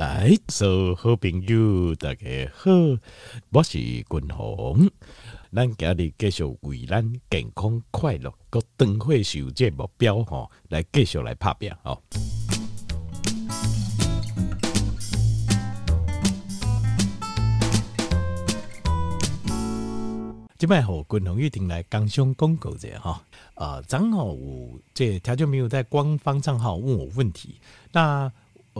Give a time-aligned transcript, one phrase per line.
[0.00, 2.70] 来，所有好朋友大家好，
[3.50, 4.88] 我是君鸿，
[5.52, 12.00] 咱今日继续为咱健康快乐个灯会受这目标吼，来继续来拍拼哦。
[20.56, 23.22] 今摆好君鸿一定来刚上广告者哈，
[23.52, 27.60] 呃，正好有这条就没有在官方账号问我问题，
[27.92, 28.32] 那。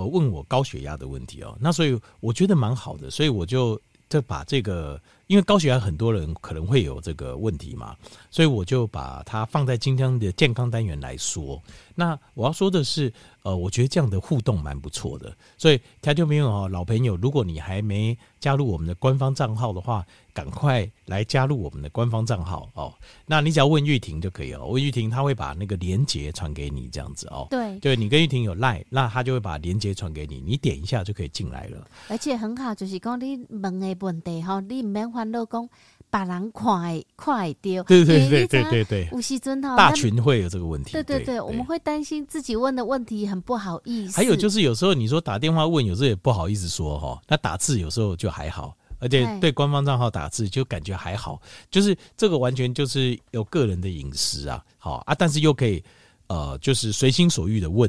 [0.06, 7.94] 问我高血压的问题哦，那所以我觉得蛮好的，所以我就就把这个，因为高血压很多人可能会有这个问题嘛，
[8.32, 11.62] 所以我就把它放在今天的健康单元来说。
[11.94, 13.12] 那我要说的是，
[13.44, 22.92] 呃，我觉得这样的互动蛮不错的，所以台球朋友哦，老朋友，如果你还没加入我们的官方账号的话，赶快来加入我们的官方账号哦。
[23.26, 27.46] 那你只要问玉婷就可以了，问玉婷，她会把那个连接传给你，这样子哦。
[27.50, 31.86] 对，对你跟玉婷有赖，那她就会把连接传给你，你点一下就可以进来了。
[32.08, 35.68] 而且很好，就是讲你问的问题哈，你唔免烦恼讲。
[36.12, 44.16] 把人快快丢，对对对对对对，吴锡尊哈，大群会有这个问题，对对对，我们会担心自己问的问题很不好意思。
[44.16, 51.40] 还有就是有时候你说打电话问，有时候也不好意思说哈，那打字有时候就还好，而且对官方账号打字就感觉还好，
[51.70, 55.80] 就是这个完全就是有个人的隐私啊，好啊，但是又可以
[56.26, 57.88] 呃，就是随心所欲的问。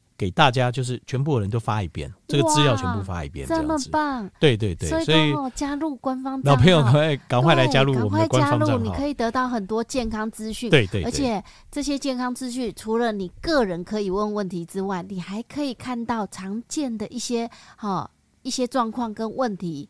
[0.21, 4.29] 给大家就是全部的人都发一遍，这个资料全部发一遍，这么棒！
[4.39, 10.69] 对对对，所以加入官方老朋友赶快赶快来加入我们的官方账号，你可以得到很多健康资讯。
[10.69, 18.07] 对对，而且这些健康资讯除了你个人可以问问题之外，你还可以看到常见的一些哈
[18.43, 19.89] 一些状况跟问题。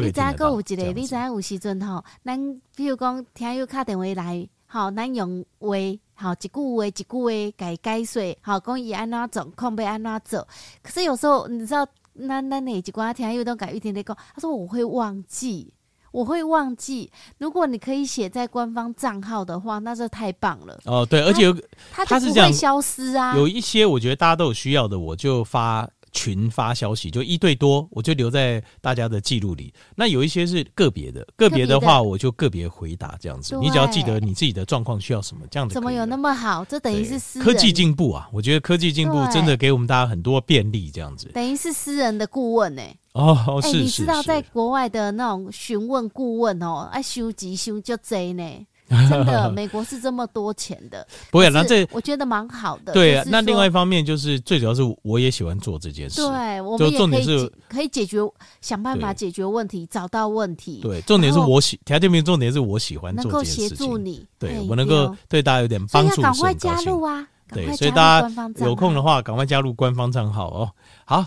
[0.00, 0.82] 你知影阁有一个？
[0.92, 5.68] 你知影有时阵吼，咱比如讲听友打电话来，吼，咱用话，
[6.14, 10.48] 吼，一句话一句话改解说，吼，讲伊安怎做，控要安怎做。
[10.82, 11.86] 可是有时候你知道，
[12.28, 15.72] 咱咱哪一寡听友都改一点点讲，他说我会忘记，
[16.12, 17.10] 我会忘记。
[17.38, 20.78] 如果你可以写在官方账号的话，那就太棒了。
[20.84, 21.52] 哦，对，而且有
[21.92, 23.36] 他它就不会消失啊。
[23.36, 25.88] 有一些我觉得大家都有需要的，我就发。
[26.16, 29.70] 群发消息就一对多，我就留在大家的记录里。
[29.94, 33.54] 那有一些是个别的，个别的话我就个别回答这样子。
[33.58, 35.74] 你只要记得你自己的状况需要什么，这样子。
[35.74, 36.64] 怎么有那么好？
[36.64, 38.26] 这等于是私人科技进步啊！
[38.32, 41.28] 我觉得科技进步真的给我们大家很多便利，这样子。
[41.34, 42.98] 等于是私人的顾问呢、欸？
[43.12, 48.66] 哦，是、欸、你知道在国外的那种询问顾问哦，爱收集收就贼呢。
[49.10, 51.50] 真的，美国是这么多钱的， 不会。
[51.50, 52.92] 那这我觉得蛮好的。
[52.92, 56.20] 对啊，那另外一方面就是最主要是我也喜欢做这件事。
[56.22, 58.18] 对，我们也可以可以解决，
[58.60, 60.80] 想办法解决问题，找到问题。
[60.82, 63.64] 对，重点是我喜，条件名重点是我喜欢做这件事情。
[63.64, 67.26] 能够协助你，对我能够对大家有点帮助，赶快加入啊！
[67.52, 68.30] 对，所以大家
[68.64, 70.70] 有空的话，赶快加入官方账号哦。
[71.04, 71.26] 好。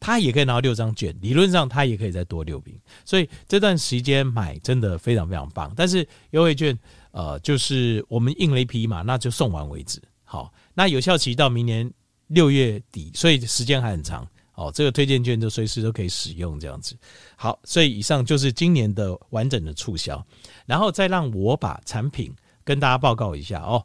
[0.00, 1.14] 他也可以拿到六张券。
[1.20, 2.74] 理论上他也可以再多六瓶，
[3.04, 5.72] 所以这段时间买真的非常非常棒。
[5.76, 6.76] 但是优惠券，
[7.12, 10.02] 呃，就是我们印了一批嘛，那就送完为止。
[10.24, 10.52] 好。
[10.72, 11.92] 那有效期到明年
[12.28, 14.72] 六月底，所以时间还很长哦。
[14.74, 16.96] 这个推荐券就随时都可以使用，这样子。
[17.36, 20.24] 好，所以以上就是今年的完整的促销，
[20.64, 22.32] 然后再让我把产品
[22.64, 23.84] 跟大家报告一下哦。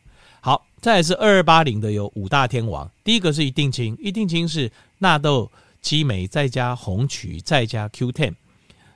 [0.41, 5.49] 好，再来是二二八零的有五大天王，第一个是一定清，一定清是纳豆
[5.81, 8.33] 激酶再加红曲再加 Q10，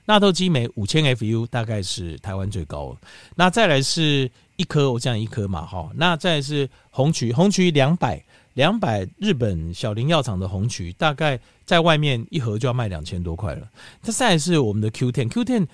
[0.04, 2.96] 纳豆激酶五千 FU 大概是台湾最高。
[3.36, 5.88] 那再来是一颗，我讲一颗嘛哈。
[5.94, 8.22] 那再来是红曲，红曲两百。
[8.54, 13.68] 两百日本小林药厂的红曲，大概在外面一盒就要卖两千多块了。
[14.00, 15.66] 它再来是我们的 Q ten，Q ten，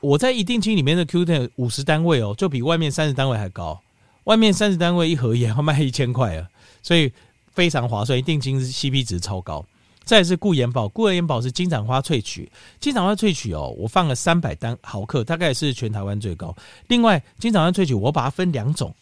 [0.00, 3.80] 我在一定清里面的 Q ten 五十单位哦，就比外面三十单位还高。
[4.28, 6.46] 外面三十单位一盒也要卖一千块啊，
[6.82, 7.10] 所以
[7.52, 8.18] 非常划算。
[8.18, 9.64] 一定清 CP 值超高。
[10.04, 16.54] 再是顾眼宝，顾眼宝是金盏花萃取，金盏花萃取哦，我放了三百单毫克，大概是全台湾最高。
[16.88, 18.94] 另外，金盏花萃取我把它分两种，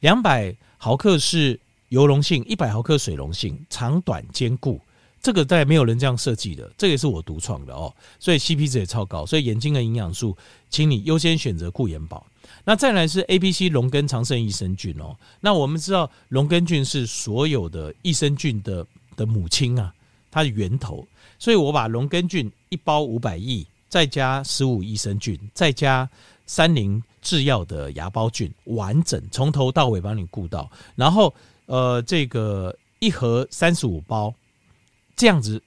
[0.00, 1.58] 两百毫克是。
[1.88, 4.78] 油溶性一百毫克水溶性，长短兼顾，
[5.22, 10.36] 这个在没有人这样设计的，这也是我独创的哦，所以 CP 值也超高，所以眼睛的营养素，
[10.68, 12.26] 请你优先选择顾眼宝。
[12.68, 19.90] 那再来是 A、B、C 龙根长胜益生菌哦，那我们知道龙根菌是所有的益生菌的的母亲啊，
[20.30, 21.08] 它的源头，
[21.38, 26.06] 所以我把龙根菌一包五百亿，再加十五益生菌，再加
[26.44, 31.34] 三菱制药的芽孢菌，完整从头到尾帮你顾到，然后。
[31.70, 34.34] 呃，这个一盒三十五包，
[35.14, 35.62] 这样子，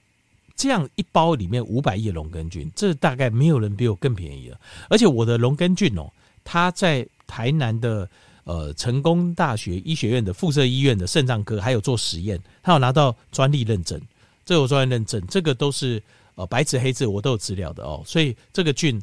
[0.56, 4.60] 这样一包里面五百亿龙根菌，这大概没有人比我更便宜了。
[4.90, 6.12] 而且我的龙根菌哦，
[6.44, 8.10] 他在台南的
[8.44, 14.00] 呃成功大学医学院的附设医院的肾脏科还有做实验，他有拿到专利认证，
[14.46, 16.02] 这有专利认证，这个都是
[16.36, 18.04] 呃白纸黑字我都有资料的哦。
[18.06, 19.02] 所以这个菌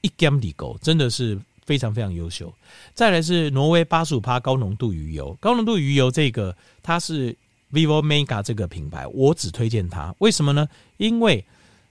[0.00, 1.38] 一 gam 里狗真的是。
[1.68, 2.50] 非常非常优秀，
[2.94, 7.36] 再来是挪威八十五趴高浓度鱼油，高浓度鱼油这个它是
[7.70, 10.66] Vivo Mega 这个品牌，我只推荐它，为什么呢？
[10.96, 11.44] 因为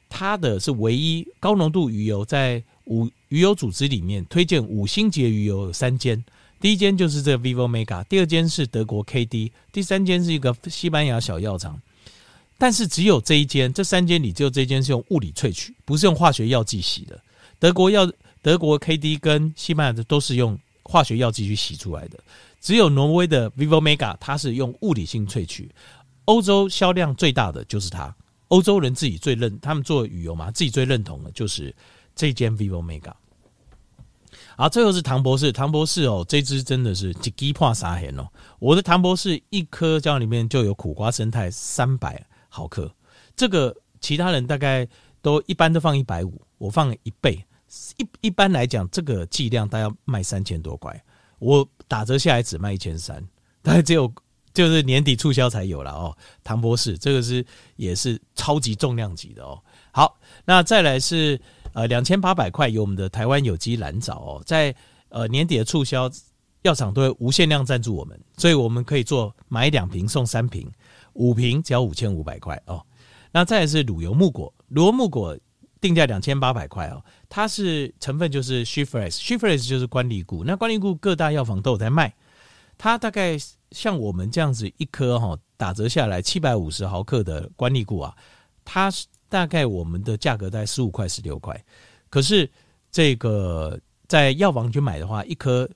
[0.09, 6.23] 它的是唯一高浓度鱼油，在五鱼油组织里面推荐五星级的鱼油有三间，
[6.59, 11.79] 第一间就是这个 Vivo Mega，第二间是德国 KD，第三间是一个西班牙小药厂，
[12.57, 17.19] 但是只有这一间，这三间里只有这一间是用物理萃取，不是用化学药剂洗的，
[17.59, 18.11] 德国药。
[18.43, 22.17] 德国 KD 跟西班牙的都是用化学药剂去洗出来的，
[22.61, 25.69] 只有挪威的 Vivo Mega 它是用物理性萃取。
[26.25, 28.15] 欧洲销量最大的就是它，
[28.47, 31.75] 欧洲人自己最认，他们做鱼油嘛，自己最认同的就是
[32.17, 33.13] 这间 Vivo Mega。
[34.57, 38.27] 好，最后是唐博士，唐博士哦，这支真的是一支破三千哦。
[38.57, 42.91] 我的唐博士一颗胶里面就有苦瓜生态三百毫克，
[43.35, 44.87] 这个其他人大概
[45.21, 47.45] 都一般都放一百五，我放了一倍。
[47.97, 51.03] 一一般来讲，这个剂量大概卖三千多块，
[51.37, 53.23] 我打折下来只卖一千三，
[53.61, 54.11] 大概只有
[54.53, 56.17] 就是年底促销才有了哦。
[56.43, 57.45] 唐博士这个是
[57.75, 59.61] 也是超级重量级的哦。
[59.91, 61.39] 好，那再来是
[61.77, 64.75] 呃两千八百块有我们的台湾有机蓝藻哦，在
[65.09, 66.09] 呃年底的促销，
[66.63, 70.67] 药厂都会无限量赞助我们，所以我们可以做买两瓶送三瓶，
[71.13, 72.83] 五瓶只要五千五百块哦。
[73.31, 75.37] 那再是乳油木果，乳油木果
[75.79, 82.11] 定价两千八百块哦，它是成分就是 She-Fresh，She-Fresh 就是关荔菇，那关荔菇各大药房都有在卖，
[82.75, 83.37] 它大概
[83.69, 88.15] 像我们这样子一颗哈，打折下来七百五十毫克的关荔菇啊，
[88.65, 91.63] 它是大概我们的价格在十五块十六块，
[92.09, 92.49] 可是
[92.91, 95.69] 这个在药房去买的话，一颗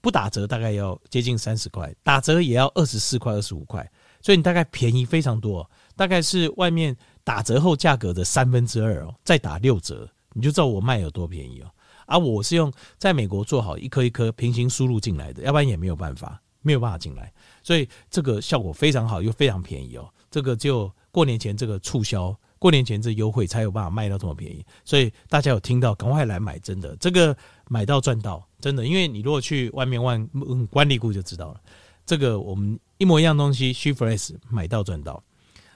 [0.00, 3.88] 不打折大概要接近三十块，打折也要二十四块二十五块，
[4.20, 5.68] 所以你大概便宜非常多。
[5.94, 6.94] 大概是外面
[7.24, 11.70] 打折后价格的三分之二哦，再打六折，你就知道我卖有多便宜哦。
[12.06, 17.32] 而我是用在美国做好一颗一颗平行输入进来的，要不然也没有办法，没有办法进来。
[17.62, 20.08] 所以这个效果非常好，又非常便宜哦。
[20.30, 24.64] 这个就过年前这个促销，过年前这优惠才有办法卖到这么便宜。
[24.84, 27.36] 所以大家有听到，赶快来买，真的这个
[27.68, 28.86] 买到赚到，真的。
[28.86, 31.60] 因为你如果去外面问关荔菇就知道了，
[32.04, 35.22] 这个我们一模一样东西，She-Fresh 买到赚到。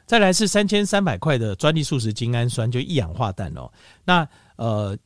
[0.07, 3.71] 再来是三千三百块的专利素食精氨酸，就一氧化氮哦。
[4.05, 4.99] 那呃，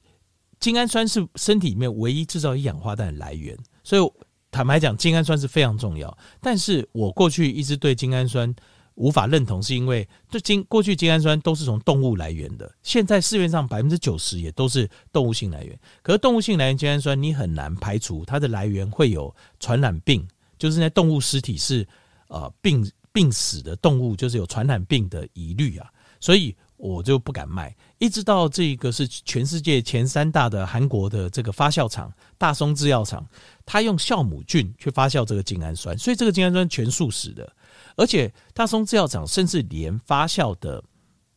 [0.58, 4.12] 精氨酸是身体里面唯一制造一氧化氮的来源，所以
[4.50, 6.16] 坦白讲，精氨酸是非常重要。
[6.40, 8.54] 但是我过去一直对精氨酸
[8.94, 15.78] 无法认同，是因为这精过去精氨酸都是从动物来源的，现在市面上百分之九十也都是动物性来源。
[16.02, 20.26] 可是动物性来源精氨酸，你很难排除它的来源会有传染病，
[20.58, 21.86] 就是那动物尸体是
[22.28, 22.90] 呃病。
[23.14, 27.72] 病死的动物就是有传染病的疑虑啊，所以我就不敢卖。
[27.98, 33.24] 一直到这个是全世界前三大的韩国的这个发酵厂大松制药厂，
[33.64, 37.52] 他用酵母菌去发酵这个精氨酸，所以这个精氨酸全素食的。
[37.96, 40.82] 而且大松制药厂甚至连发酵的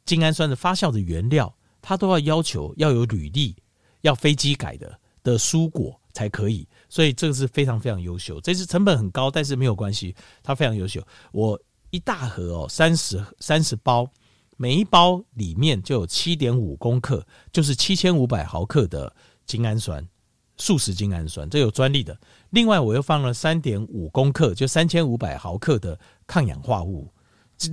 [0.05, 3.55] 精氨酸的发酵的原料，他都要要求要有履历，
[4.01, 6.67] 要非机改的的蔬果才可以。
[6.89, 8.41] 所以这个是非常非常优秀。
[8.41, 11.01] 这次成本很高，但是没有关系，它非常优秀。
[11.31, 11.59] 我。
[11.89, 14.05] 一大盒哦，三十三十包，
[14.57, 20.05] 每一包里面就有七点五公克，就是七千五百毫克的精氨酸，
[20.57, 22.19] 素食精氨酸，这有专利的。
[22.51, 27.11] 另外，我又放了三点五公克，就三千五百毫克的抗氧化物，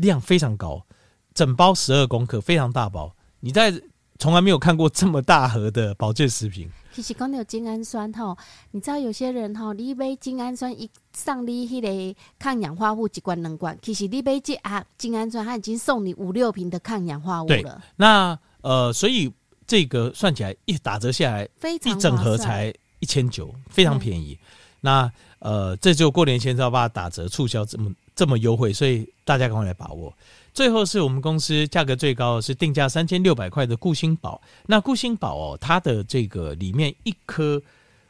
[0.01, 0.85] 量非常高，
[1.33, 3.15] 整包十二公克，非常大包。
[3.41, 3.73] 你在
[4.19, 6.69] 从来没有看过这么大盒的保健食品。
[6.93, 8.37] 其实讲到精氨酸吼，
[8.71, 17.83] 你知道有些人哈，你杯精氨酸一上你迄个抗氧化物一罐两罐，其实你杯这啊精氨酸，它已经送你五六瓶的抗氧化物了。
[17.97, 19.33] 那呃，所以
[19.67, 24.39] 这个算起来一打折下来，非常一整盒才一千九，非常便宜。
[24.85, 30.15] 那呃，这就过年前要把它打折促销这么这么优惠，所以大家赶快来把握。
[30.53, 34.39] 最后是我们公司价格最高的是定价三千六百块的固心宝。
[34.67, 37.61] 那固心宝哦，它的这个里面一颗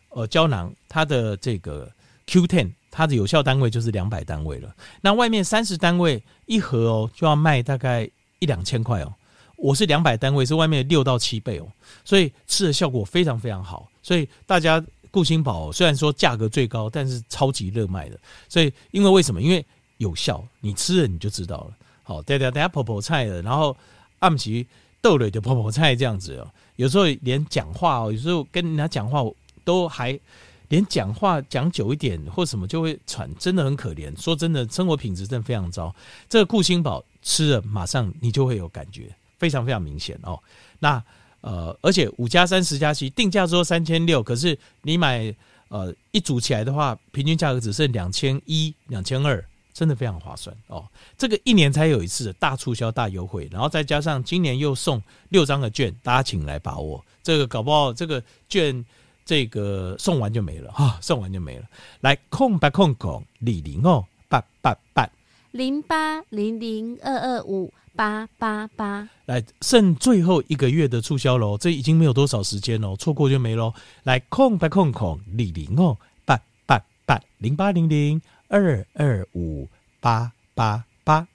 [0.09, 1.89] 呃胶囊，它的这个
[2.27, 4.75] Q10，它的有效单位就是两百单位了。
[5.01, 8.11] 那外面三十单位一盒哦，就要卖大概
[8.41, 9.15] 一两千块哦。
[9.57, 11.67] 我是两百单位，是外面的六到七倍哦，
[12.05, 13.89] 所以吃的效果非常非常好。
[14.03, 18.19] 所以大家固心宝虽然说价格最高，但是超级热卖的。
[18.49, 19.41] 所以因为为什么？
[19.41, 19.65] 因为
[19.99, 21.77] 有效，你吃了你就知道了。
[22.03, 23.77] 好，对对，等下婆婆菜的，然后
[24.19, 24.67] 暗时
[25.01, 26.51] 豆类的婆婆菜这样子哦。
[26.75, 29.23] 有时候连讲话哦，有时候跟人家讲话
[29.63, 30.19] 都还
[30.67, 34.13] 连讲话讲久一点或什么就会喘，真的很可怜。
[34.21, 35.95] 说真的，生活品质真的非常糟。
[36.29, 40.37] 这个固心宝吃了，马上你就会有感觉，非常非常明显哦。
[40.81, 41.01] 那
[41.45, 45.35] 呃，而且五加三十加七定价说三千六，可是你买
[45.69, 49.45] 呃一组起来的话，平均价格只剩两千一、两千二。
[49.75, 50.87] 真的非常划算哦！
[51.19, 57.05] 这个一年才有一次的大促销、大优惠，然后再加上今年又送六张的券，大家请来把握。
[57.25, 58.85] 这个搞不好这个券
[59.25, 61.65] 这个送完就没了哈，送完就没了。
[62.03, 65.11] 来空白空空李零哦，八八八
[65.51, 69.09] 零八零零二二五八八八。
[69.27, 73.73] 来剩最后一个月的促销喽，这已经没有多少时间喽，错过就没喽。
[74.03, 78.21] 来空白空空李零哦，八八八零八零零。
[78.47, 79.69] 二二五
[80.01, 81.27] 八八八，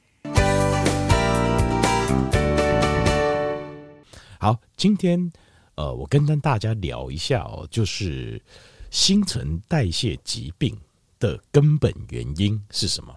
[4.40, 5.30] 好，今天
[5.76, 8.42] 呃，我跟跟大家聊一下哦，就是
[8.90, 10.78] 新陈代谢疾病
[11.20, 13.14] 的根本原因是什么？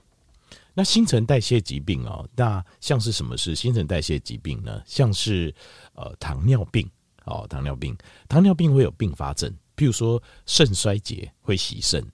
[0.75, 4.83] 那新陈代谢疾病哦，那像是什么是新陈代谢疾病呢？
[4.87, 5.55] 像是
[5.95, 6.89] 呃糖尿病
[7.25, 7.97] 哦，糖尿病，
[8.29, 12.05] 糖尿病会有并发症，譬如说肾衰竭会洗肾。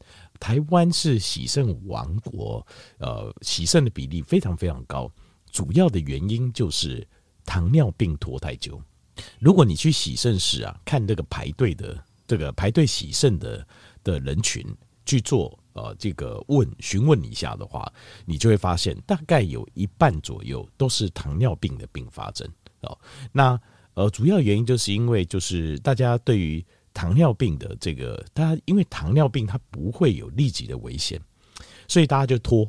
[0.40, 2.64] 台湾是洗肾王国，
[2.98, 5.10] 呃，洗肾的比例非常非常高，
[5.50, 7.06] 主要的原因就是
[7.44, 8.80] 糖尿病拖太久，
[9.40, 13.66] 如果你去洗肾室啊，看这个排队的这个排队洗肾的
[14.04, 14.64] 的人群
[15.04, 17.90] 去做呃这个问询问一下的话，
[18.26, 22.48] 你就会发现大概有一半左右都是糖尿病的并发症
[22.80, 22.98] 哦。
[23.30, 23.58] 那
[23.94, 31.20] 呃主要原因就是因为就是大家对于糖尿病的这个，大家因为糖尿病它不会有立即的危险，
[31.86, 32.68] 所以大家就拖。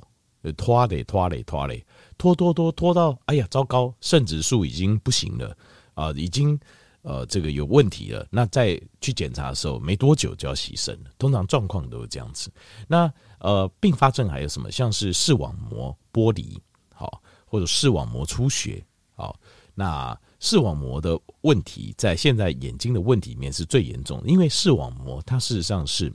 [0.55, 1.85] 拖嘞拖嘞拖嘞，
[2.17, 5.57] 拖拖拖拖到哎呀糟糕，肾指数已经不行了
[5.95, 6.57] 啊，已经
[7.01, 8.27] 呃这个有问题了。
[8.29, 11.11] 那再去检查的时候，没多久就要牺牲了。
[11.17, 12.51] 通常状况都是这样子。
[12.87, 14.71] 那呃并发症还有什么？
[14.71, 16.61] 像是视网膜剥离，
[16.93, 18.83] 好，或者视网膜出血，
[19.15, 19.39] 好。
[19.75, 26.11] 那视网膜的问题，在现在眼睛的问题里面是最严重的，因为视网膜它事实上是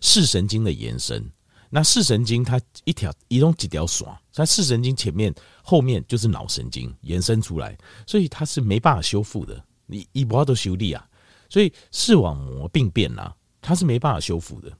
[0.00, 1.28] 视神经的延伸。
[1.70, 9.64] 那视神经它一条移动几条爽，它视神经前面后面就是脑神经延伸出来，所以它是没办法修复的。
[9.92, 11.06] 你一不要都修理啊，
[11.48, 14.72] 所以视网膜病变啊，它是没办法修复的。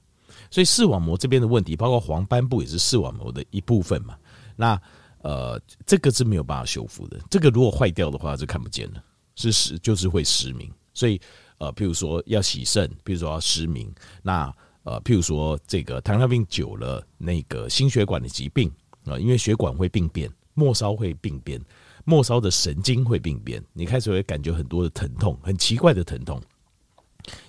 [0.49, 4.17] 所以视网膜这边的问题，包括黄斑部也是视网膜的一部分嘛。
[4.55, 4.81] 那
[5.21, 7.19] 呃，这个是没有办法修复的。
[7.29, 9.03] 这个如果坏掉的话，就看不见了，
[9.35, 10.69] 是失就是会失明。
[10.93, 11.21] 所以
[11.59, 14.53] 呃，譬如说要洗肾，譬如说要失明，那。
[14.85, 18.69] 呃，譬如说这个糖尿病久了，那个心血管的疾病
[19.05, 21.57] 啊，因为血管会病变，末梢会病变，
[22.03, 26.41] 末梢的神经会病变，你开始会感觉很多的疼痛，很奇怪的疼痛。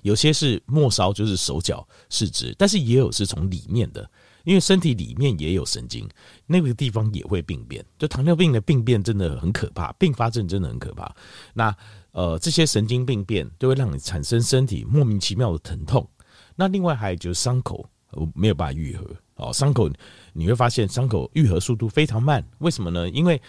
[0.02, 4.08] 有些是末梢，就是手脚四肢，但是也有是从里面的，
[4.44, 6.08] 因为身体里面也有神经，
[6.46, 7.84] 那个地方也会病变。
[7.98, 11.12] 就糖尿病的病变真的很可怕，并发症真的很可怕。
[11.52, 11.76] 那
[12.12, 16.08] 呃，这些神经病变都会让你产生身体莫名其妙的疼痛。
[16.54, 19.90] 那另外还有就是伤口我没有办法愈合哦，伤口
[20.32, 23.10] 你会发现伤口愈合速度非常慢，为什么呢？
[23.10, 23.42] 因为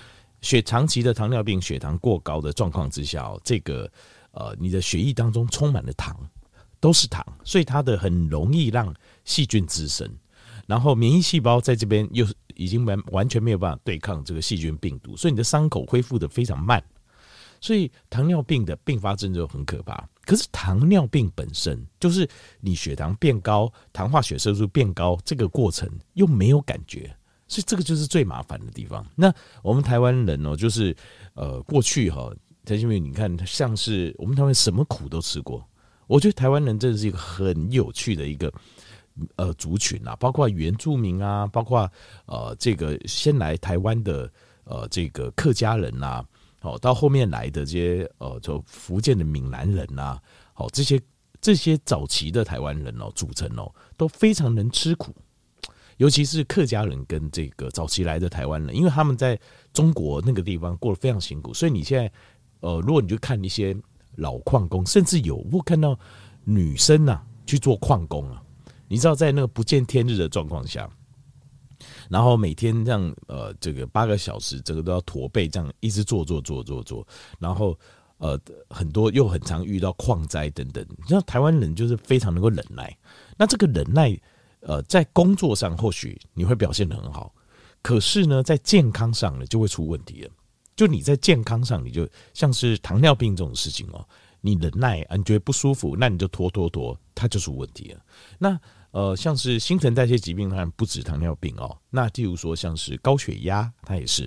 [0.46, 3.92] 血长期的糖尿病血糖过高的状况之下，这个
[4.30, 6.16] 呃你的血液当中充满了糖，
[6.80, 10.08] 都是糖，所以它的很容易让细菌滋生，
[10.68, 16.84] 然后免疫细胞在这边又已经完完全没有办法对抗这个细菌病毒，所以你的伤口恢复得非常慢，
[17.60, 20.08] 所以糖尿病的并发症就很可怕。
[20.26, 22.30] 可是糖尿病本身就是
[22.60, 29.06] 你血糖变高，糖化血色素变高，这个过程又没有感觉，所以这个就是最麻烦的地方。
[29.16, 30.96] 那我们台湾人哦，就是
[31.34, 32.32] 呃过去哈，
[32.66, 35.64] 陈新明，你看像是我们台湾什么苦都吃过。
[36.08, 38.52] 我觉得台湾人真的是一个很有趣的一个
[39.36, 41.92] 呃族群啊，包括原住民啊，包括
[42.26, 44.32] 呃这个先来台湾的
[44.66, 46.26] 呃这个客家人啊。
[46.62, 50.18] 哦，到后面来的这些呃，就福建的闽南人呐，
[50.52, 51.00] 好，这些
[51.40, 55.14] 这些早期的台湾人哦，组成哦，都非常能吃苦，
[55.98, 59.40] 尤其是客家人跟这个早期来的台湾人，因为他们在
[59.74, 62.12] 中国那个地方过得非常辛苦，所以你现在
[62.60, 63.76] 呃，如果你去看一些
[64.16, 65.98] 老矿工，甚至有我看到
[66.44, 68.42] 女生呐去做矿工啊，
[68.88, 70.90] 你知道在那个不见天日的状况下。
[72.10, 77.06] 然后每天这样，呃，这个八个小时，这个都要驼背，这样一直做做做做做。
[77.38, 77.78] 然后，
[78.18, 80.86] 呃，很多又很常遇到矿灾等等。
[80.98, 82.96] 你知道台湾人就是非常能够忍耐。
[83.38, 84.18] 那这个忍耐，
[84.66, 87.34] 呃，在工作上或许你会表现得很好，
[87.82, 90.30] 可是呢，在健康上呢就会出问题了。
[90.76, 94.06] 就你在健康上，你就像是糖尿病这种事情哦，
[94.42, 98.00] 你忍耐啊，你觉得不舒服，那你就拖拖拖，它就出问题了。
[98.38, 98.60] 那。
[98.92, 101.78] 呃，像是新陈代谢疾病，当然不止糖尿病哦。
[101.90, 104.26] 那例如说，像是高血压，它也是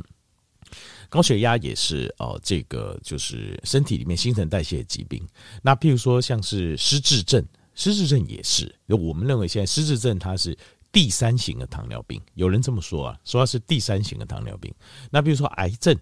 [1.09, 2.39] 高血压，也是哦。
[2.43, 5.27] 这个就是身体里面新陈代谢的疾病。
[5.63, 7.43] 那譬如说，像是失智症，
[7.79, 8.75] 失智症也是。
[8.89, 10.59] 我们认为现在失智症它是
[10.91, 14.75] 第三型的糖尿病，有人这么说啊，说它是第三型的糖尿病。
[15.11, 15.97] 那比如说癌症，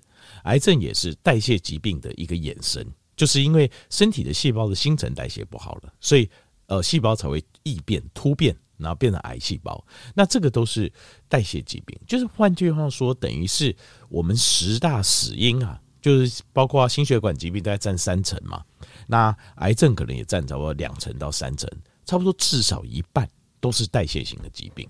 [0.45, 2.83] 癌症也是代谢疾病的一个衍生，
[3.15, 6.29] 就是因为身体的细胞的新陈代谢不好了，所以。
[6.69, 9.87] 呃，细胞才会异变、突变，然后变成癌细胞。
[10.17, 10.93] 那这个都是
[11.29, 13.73] 代谢疾病，就是换句话说，等于是
[14.09, 18.64] 我们十大死因啊，就是包括心血管疾病大概占三成嘛，
[19.09, 21.69] 那癌症可能也占差不多两成到三成，
[22.05, 24.88] 差不多至少一半都是代谢型的疾病。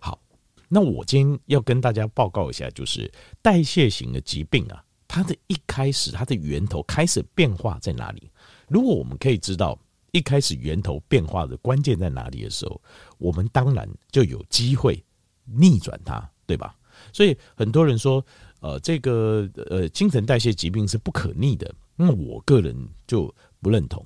[0.00, 0.20] 好，
[0.68, 3.10] 那我今天要跟大家报告一下，就是
[3.42, 8.30] 代谢型的疾病啊，它的一开始，它的源头开始变化在哪里？
[8.68, 9.76] 如果我们可以知道。
[10.14, 12.78] 一开始源头变化的关键在哪里的时候，
[13.16, 15.02] 我们当然就有机会
[15.46, 16.76] 逆转它，对吧？
[17.14, 18.22] 所以很多人说，
[18.62, 22.74] 呃，这个呃新陈代谢疾病是不可逆的，那我个人
[23.06, 24.02] 就不认同，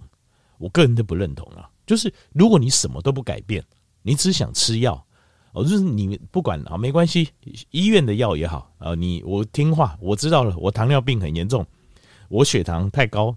[0.58, 1.70] 我个人都不认同啊。
[1.86, 3.64] 就是如果你什么都不改变，
[4.02, 5.06] 你只想吃药，
[5.52, 7.28] 哦，就是你不管啊，没关系，
[7.70, 11.64] 医院的药也好啊，你我听话，我知道了，我糖尿病很严重，
[12.28, 13.36] 我血糖太高。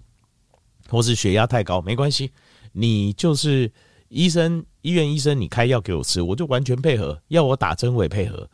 [0.88, 2.32] 或是血压太高，没关系，
[2.72, 3.70] 你就是
[4.08, 8.50] 医生医院医生，你开药给我吃，我就完全配合，要我打针我也配合。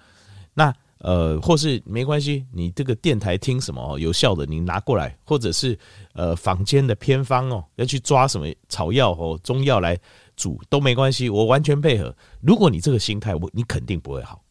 [0.53, 5.79] 那呃，或是没关系，你这个电台听什么有效的，你拿过来，或者是
[6.15, 9.99] 呃坊间的偏方哦，要去抓什么草药哦、中药来
[10.37, 12.15] 煮都没关系，我完全配合。
[12.41, 14.43] 如果你这个心态，我你肯定不会好。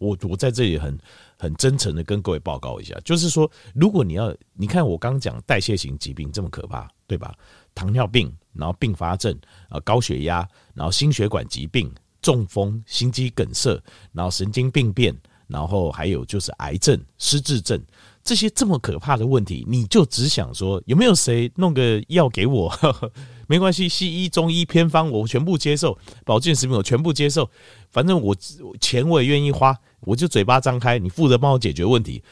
[0.00, 0.96] 我我在这里很
[1.36, 7.34] 很真诚的跟各位报告一下，就是说，如果你要你看我刚讲代谢型疾病这么可怕，对吧？
[7.74, 9.36] 糖尿病，然后并发症
[9.68, 15.12] 啊，高血压，然后心血管疾病、中风、心肌梗塞，然后神经病变，
[15.48, 17.82] 然后还有就是癌症、失智症。
[18.22, 22.68] 这些这么可怕的问题，你就只想说有没有谁弄个药给我？
[22.68, 23.10] 呵呵，
[23.46, 27.50] 没关系，西医、中医、偏方我全部接受，保健食品我全部接受，
[27.90, 28.36] 反正我
[28.80, 32.22] 钱我也愿意花，我就嘴巴张开，你负责帮我解决问题。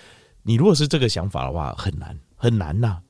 [0.42, 3.00] 你如果是这个想法的话，很难很难呐。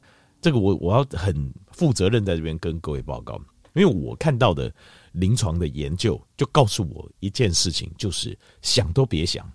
[0.41, 3.35] 这个我我要很负责任在这边跟各位报告，
[3.75, 4.73] 因为我看到的
[5.11, 9.51] 临床的研究就告诉我一件事情，就是想都别想。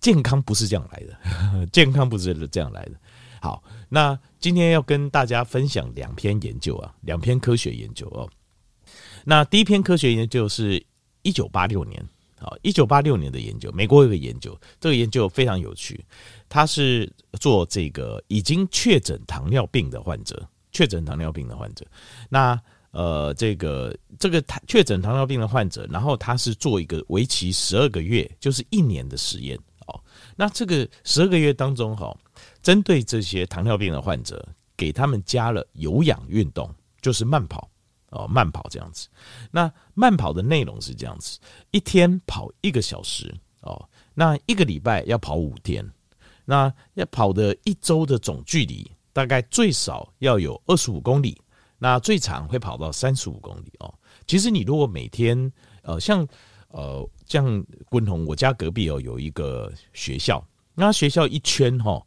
[0.00, 2.92] 健康不是这样来的， 健康不是这样来的。
[3.40, 8.28] 好，那今天要跟大家分享两篇研究啊，两篇科学研究哦。
[9.24, 10.84] 那第一篇科学研究是
[11.22, 12.04] 一九八六年，
[12.40, 16.04] 好，一九八六年的研究，美国有个研究，这个研究非常有趣，
[16.48, 21.86] 他是做这个已经确诊糖尿病的患者，确诊糖尿病的患者，
[22.28, 22.60] 那。
[22.90, 30.00] 呃，这个这个确诊糖尿病的患者，然后他是做一个为期十二个月，就是一年的实验哦。
[30.34, 32.16] 那这个十二个月当中，哈，
[32.62, 34.42] 针对这些糖尿病的患者，
[34.74, 37.68] 给他们加了有氧运动，就是慢跑
[38.08, 39.06] 哦，慢跑这样子。
[39.50, 41.38] 那慢跑的内容是这样子：
[41.70, 45.86] 一天跑一个小时哦，那一个礼拜要跑五天，
[46.46, 51.38] 那要跑的一周的总距离大概最少要有二十五公里。
[51.78, 53.92] 那最长会跑到三十五公里哦。
[54.26, 55.50] 其实你如果每天
[55.82, 56.26] 呃，像
[56.68, 62.04] 呃，像滚筒，我家隔壁哦有一个学校，那学校一圈哈，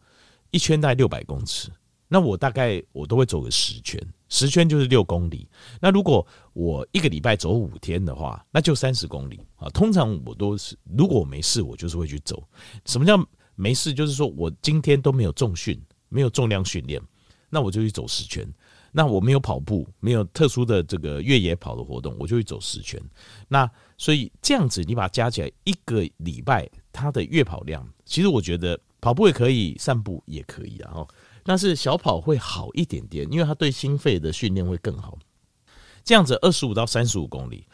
[0.51, 1.69] 一圈大概六百公尺。
[2.13, 5.47] 那我大概我都会走个十圈，十圈就是六公里。
[5.79, 9.69] 那如果我一个礼拜走五天的话，那就三十公里啊。
[9.69, 12.45] 通常我都是，如果我没事，我就是会去走。
[12.85, 13.17] 什么叫
[13.55, 13.93] 没事？
[13.93, 17.01] 就是说我今天都没有重训，没有重量训练，
[17.49, 18.45] 那我就去走十圈。
[18.93, 23.01] 那我没有跑步，没有特殊的这个越野跑的活动，我就会走十圈。
[23.47, 30.91] 那所以这样子，你把它加起来，一个礼拜它的月跑量，其实我觉得跑步也可以，散步也可以啊。
[30.93, 31.07] 哦，
[31.41, 35.17] 但是小跑会好一点点，因为它对心肺的训练会更好。
[36.03, 37.65] 这样子二十五到三十五公里，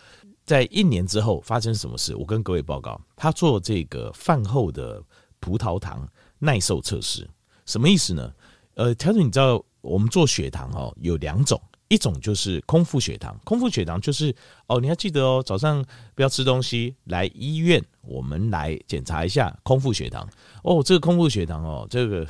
[0.46, 2.16] 在一年之后发生什么事？
[2.16, 5.02] 我跟各位报告，他做这个饭后的
[5.40, 7.28] 葡萄糖耐受测试，
[7.66, 8.32] 什么意思呢？
[8.76, 9.66] 呃，调整你知道。
[9.88, 14.36] 我们做血糖哦，有两种，一种就是空腹血糖，空腹血糖就是
[14.68, 20.28] 哦，你要记得哦，早上不要吃东西，来医院我们来检查一下空腹血糖
[20.64, 20.84] 哦。
[20.84, 22.28] 这个空腹血糖哦，这个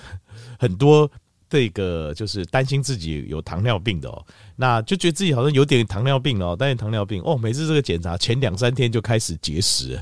[0.59, 1.09] 很多
[1.49, 9.99] 这个就是担心自己有糖尿病的哦，那就觉得自己好像有点糖尿病哦，担心糖尿病哦，每次这个检查前两三天就开始节食，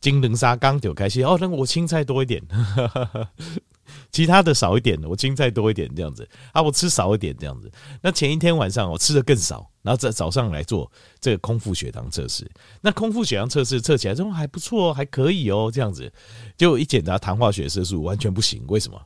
[0.00, 2.42] 金能沙刚就开心哦，那我青菜多一点。
[4.10, 7.70] 其他的少一点，我青菜多一点这样子啊，我吃少一点这样子。
[8.02, 12.50] 那前一天晚上我吃的更少，然后在早上来做这个空腹血糖测试。
[12.80, 16.12] 那空腹血糖测试测起来之后还不错，还可以哦，这样子。
[16.56, 19.00] 结果一检查糖化血色素完全不行，为什么？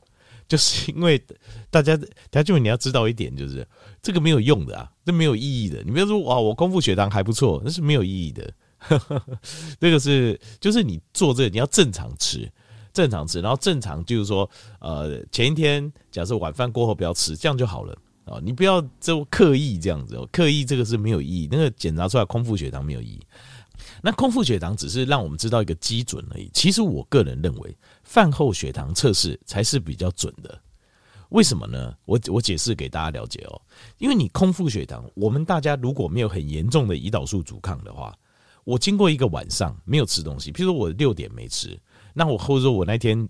[0.47, 1.21] 就是因为
[1.69, 3.67] 大家，大家就你要知道一点，就是
[4.01, 5.83] 这个没有用的啊，这没有意义的。
[5.83, 8.53] 你不要说哇，我空腹血糖还不错，那是没有意义的。
[9.79, 12.49] 这个是就是你做这个你要正常吃。
[12.97, 18.39] 正常吃，然后正常就是说，呃，前一天假设晚饭过后不要吃，这样就好了啊。
[18.43, 21.47] 你不要就刻意这样子哦，刻意这个是没有意义。
[21.51, 23.21] 那个检查出来空腹血糖没有意义，
[24.01, 26.49] 那空腹血糖只是让我们知道一个基准而已。
[26.55, 30.59] 其实我个人认为，饭后血糖测试才是比较准的。
[31.29, 31.93] 为什么呢？
[32.05, 33.61] 我我解释给大家了解哦。
[33.99, 38.11] 因为你空腹血糖，我们大家如果没有很严重的胰岛素阻抗的话，
[38.63, 41.79] 我经过一个晚上没有吃东西，譬如说我六点没吃。
[42.17, 43.27] 那我或者说我那天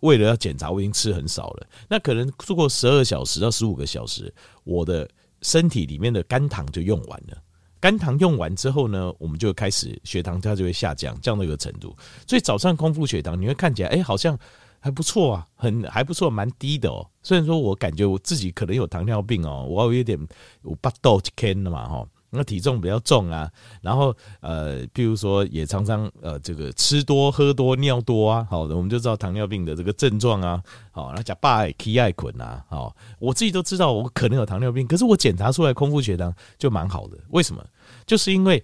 [0.00, 1.66] 为了要检查，我已经吃很少了。
[1.90, 4.32] 那可能做过十二小时到十五个小时，
[4.64, 5.06] 我的
[5.42, 7.36] 身体里面的肝糖就用完了。
[7.78, 11.94] 肝糖用完之后呢，我们就开始血糖它就会下降，降到一个程度。
[12.26, 14.38] 所以早上空腹血糖你会看起来，哎，好像
[14.80, 17.06] 还不错啊，很还不错，蛮低的哦。
[17.22, 20.18] 虽然说我感觉我自己可能有糖尿病哦，我有点
[20.62, 22.08] 我八度 K 的嘛哈。
[22.34, 37.64] 那体重比较重啊，然后呃，譬如说也常常呃这个吃多喝多尿多啊，好的，我们就知道糖尿病的这个症状啊，好，那讲爸爱 K 爱捆啊，好，我自己都知道我可能有糖尿病，可是我检查出来空腹血糖就蛮好的，为什么？
[38.06, 38.62] 就是因为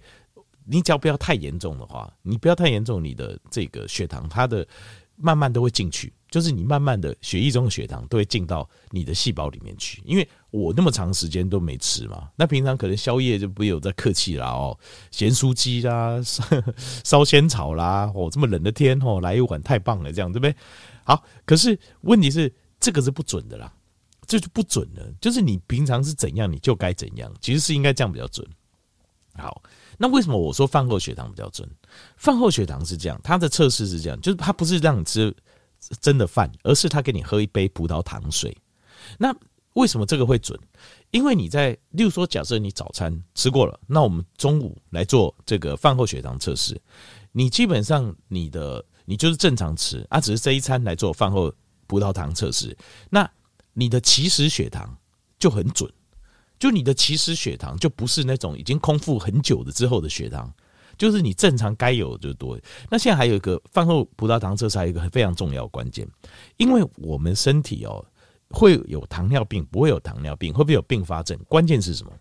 [0.65, 4.67] 你只要不要太严重的话，你不要太严重，你的这个血糖它的
[5.15, 6.11] 慢慢都会进去。
[6.31, 14.75] 就是你慢慢的血液中的血糖都会进到你的细胞里面去，因为我那么长时间都没吃嘛，那平常可能宵夜就不有在客气啦哦，
[15.11, 16.19] 咸酥鸡啦，
[17.03, 20.55] 烧仙草啦，哦这么冷的天哦，来一碗太棒了，这样对不对？
[21.03, 23.71] 好，可是问题是这个是不准的啦，
[24.25, 28.47] 这就不准了，就是你平常是怎样你就该怎样，其实是应该这样比较准。
[29.33, 29.61] 好，
[29.97, 31.69] 那为什么我说饭后血糖比较准？
[32.15, 35.35] 饭后血糖是这样，它的测试是这样，就是它不是让你吃。
[35.99, 38.55] 真的饭，而是他给你喝一杯葡萄糖水。
[39.17, 39.35] 那
[39.73, 40.59] 为什么这个会准？
[41.11, 46.79] 因为你在，例如说，假设你早餐吃过了，那我们中午来做这个饭后血糖测试。
[47.31, 51.53] 你基本上你的你就是正常吃啊，只是这一餐来做饭后
[51.87, 52.77] 葡萄糖测试。
[53.09, 53.29] 那
[53.73, 54.97] 你的起始血糖
[55.39, 55.91] 就很准，
[56.59, 60.53] 就你的起始血糖就不是那种已经空腹很久的之后的血糖。
[61.01, 62.55] 就是你正常该有的就多。
[62.87, 66.07] 那现在还有一个饭后葡萄糖测试，还有一个非常重要的关键，
[66.57, 68.05] 因为我们身体哦
[68.51, 71.35] 会有糖尿病，不会有糖尿病，会不会有并发症？
[71.47, 72.11] 关键是什么？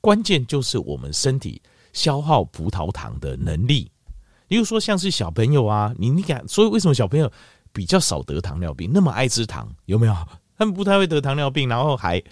[0.00, 1.60] 关键就是我们身体
[1.92, 3.90] 消耗葡萄糖的能力。
[4.46, 7.28] 比如说像是小朋友啊，你你看，所以为什么小朋友
[7.72, 8.88] 比较少得糖尿病？
[8.94, 10.14] 那么爱吃糖，有没有？
[10.56, 12.22] 他们不太会得糖尿病，然后还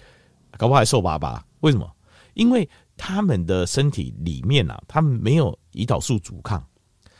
[0.57, 1.45] 搞不好还瘦巴巴？
[1.59, 1.85] 为什么？
[2.33, 6.65] 因为他们的身体里面啊，他们没有胰岛素阻抗，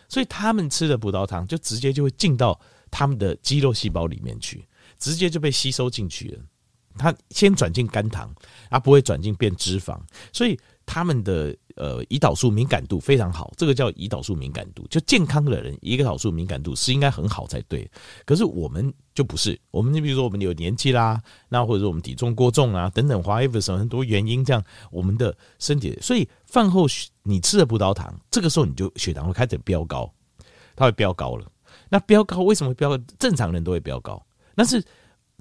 [0.09, 2.59] 所以他们吃的葡萄糖就直接就会进到
[2.89, 6.43] 他们的肌肉细胞里面去，直接就被吸收进去了。
[6.97, 8.33] 它先转进肝糖，
[8.71, 9.99] 而不会转进变脂肪，
[10.33, 11.55] 所以他们的。
[11.77, 14.83] 呃，胰岛素敏感度非常好，这个叫胰岛素敏感度。
[14.89, 17.87] 就健康的人，胰岛素敏感度是应该很好才对。
[18.25, 26.87] 可是我们就不是，我们你比如说我们有年纪啦，那或者说我们体重过重啊等等，whatever 什么很多原因，这样我们的身体，所以饭后
[27.21, 30.11] 你吃了葡萄糖，这个时候你就血糖会开始飙高，
[30.75, 31.45] 它会飙高了。
[31.89, 32.97] 那飙高为什么飙？
[33.19, 34.19] 正常人都会飙高，
[34.55, 34.83] 但是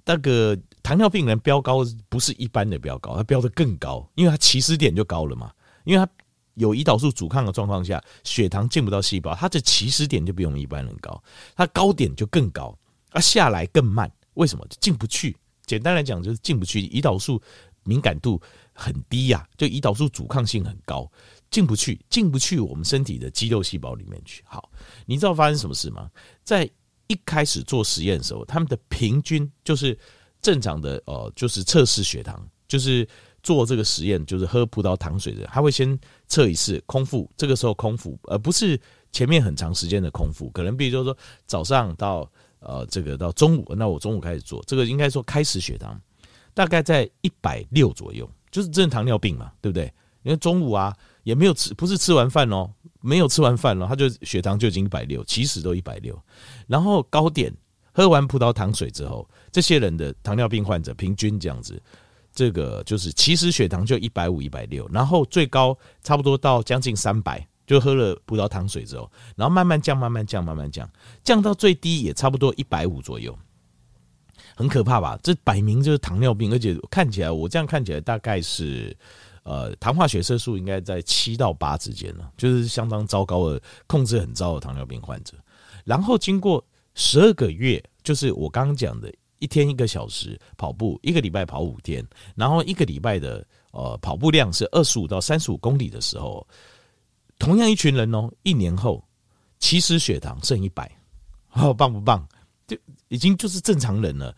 [0.04, 0.54] 那个
[0.86, 6.12] 糖尿病人飙高不是一般的飙高，它飙得更高，因为它起始点就高了嘛，因为它。
[6.54, 11.22] 有胰岛素阻抗的状况下，血糖进不到细胞，它的起始点就比我们一般人高，
[11.54, 12.74] 它高点就更高，
[13.10, 14.10] 而下来更慢。
[14.34, 14.66] 为什么？
[14.80, 15.36] 进不去。
[15.66, 16.80] 简单来讲，就是进不去。
[16.88, 17.42] 胰岛素
[17.82, 18.40] 敏感度
[18.72, 21.10] 很低呀、就胰岛素阻抗性很高，
[21.50, 24.42] 进不去，进不去我们身体的肌肉细胞里面去。
[24.46, 24.70] 好，
[25.04, 26.10] 你知道发生什么事吗？
[26.42, 26.66] 在
[27.08, 29.98] 一开始做实验的时候，他们的平均就是
[30.46, 33.08] 正常的，呃，就是测试血糖，就是。
[33.42, 38.76] 做这个实验就是喝葡萄糖水的，他会先测一次空腹，这个时候空腹，而不是
[39.12, 40.50] 前面很长时间的空腹。
[40.50, 42.28] 可能比如说早上到
[42.58, 45.96] 呃这个到中午，那我中午开始做这个，应该说开始血糖
[46.54, 49.84] 大概在一百六左右，就是真的糖尿病嘛，对不对？
[50.24, 52.68] 因为中午啊也没有吃，不是吃完饭哦，
[53.00, 56.20] 没有吃完饭哦，他就血糖就已经一百六，其实都一百六。
[56.66, 57.54] 然后高点
[57.92, 61.82] 喝完葡萄糖水之后，这些人的糖尿病患者平均这样子。
[62.34, 70.86] 这个就是其实血糖就一百五、一百六，然后最高差不多到将近三百，就喝了葡萄糖水之后，然后慢慢降、慢慢降、慢慢降，
[71.24, 73.34] 降到最低也差不多一百五左右，
[74.54, 75.18] 很可怕吧？
[75.22, 78.94] 这摆明就是糖尿病，而且看起来我这样看起来大概是
[79.44, 85.32] 呃，糖化血色素应该在七到八之间了，就是相当糟糕的控制很糟的糖尿病患者。
[85.86, 86.62] 然后经过
[86.94, 89.10] 十二个月，就是我刚刚讲的。
[89.38, 96.46] 一天一个小时跑步，一个礼拜跑五天，然后一个礼拜的呃跑步量是二十五到三十五公里的时候，
[97.38, 99.02] 同样一群人哦，一年后
[99.58, 100.90] 其实血糖剩一百，
[101.52, 102.26] 哦，棒不棒？
[102.66, 102.76] 就
[103.08, 104.34] 已经就是正常人了。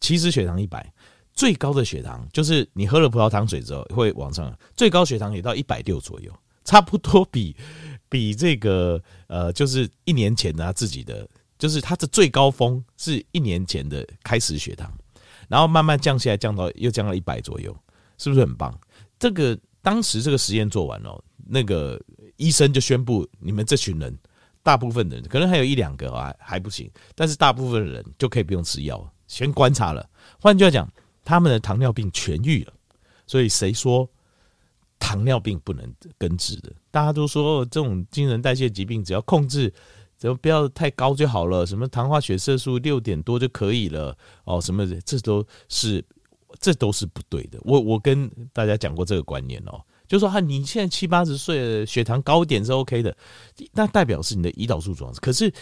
[0.00, 0.92] 其实血糖一百，
[1.32, 6.32] 最高的血糖就是你喝了葡萄糖水之后会往上，最高血糖也到一百六左右，
[6.64, 7.56] 差不多比
[8.08, 11.28] 比这个呃就是一年前他自己的。
[11.62, 14.92] 就是它的最高峰是一年前的开始血糖，
[15.48, 17.72] 然后慢慢降下来，降到又降到一百左右，
[18.18, 18.76] 是不是很棒？
[19.16, 22.02] 这个当时这个实验做完了，那个
[22.36, 24.12] 医生就宣布，你们这群人
[24.60, 30.04] 大部分人可能还有一两个还还不行，但是大部分人就可以不用吃药，先观察了。
[30.40, 30.92] 换句话讲，
[31.24, 32.72] 他们的糖尿病痊愈了。
[33.24, 34.10] 所以谁说
[34.98, 35.88] 糖尿病不能
[36.18, 36.72] 根治的？
[36.90, 39.72] 大家都说这种精神代谢疾病只要控制。
[40.22, 46.04] 只要不要太高就好了，什么糖化血色素六点多就可以了哦，什么这都是
[46.60, 47.58] 这都是不对的。
[47.62, 53.16] 我我跟大家讲过这个观念哦，就说哈，你现在七八十岁，血糖高一点是 OK 的，
[53.72, 55.20] 那代表是你的胰岛素状况。
[55.20, 55.52] 可是